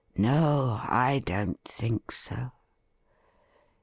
[0.17, 2.53] No, I don't think so.